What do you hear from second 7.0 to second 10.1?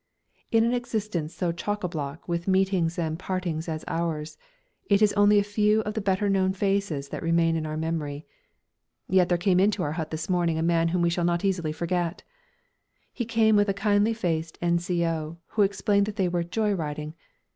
that remain in our memory. Yet there came into our hut